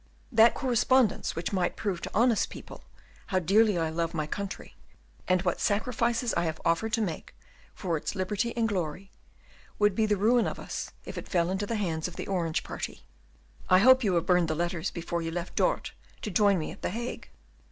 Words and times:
That 0.31 0.55
correspondence, 0.55 1.35
which 1.35 1.53
might 1.53 1.75
prove 1.75 2.01
to 2.01 2.11
honest 2.11 2.49
people 2.49 2.83
how 3.27 3.37
dearly 3.37 3.77
I 3.77 3.91
love 3.91 4.15
my 4.15 4.25
country, 4.25 4.73
and 5.27 5.43
what 5.43 5.59
sacrifices 5.61 6.33
I 6.33 6.45
have 6.45 6.59
offered 6.65 6.91
to 6.93 7.03
make 7.03 7.35
for 7.75 7.97
its 7.97 8.15
liberty 8.15 8.51
and 8.57 8.67
glory, 8.67 9.11
would 9.77 9.93
be 9.93 10.07
ruin 10.07 10.45
to 10.45 10.59
us 10.59 10.89
if 11.05 11.19
it 11.19 11.29
fell 11.29 11.51
into 11.51 11.67
the 11.67 11.75
hands 11.75 12.07
of 12.07 12.15
the 12.15 12.25
Orange 12.25 12.63
party. 12.63 13.03
I 13.69 13.77
hope 13.77 14.03
you 14.03 14.15
have 14.15 14.25
burned 14.25 14.47
the 14.47 14.55
letters 14.55 14.89
before 14.89 15.21
you 15.21 15.29
left 15.29 15.55
Dort 15.55 15.91
to 16.23 16.31
join 16.31 16.57
me 16.57 16.71
at 16.71 16.81
the 16.81 16.89
Hague." 16.89 17.29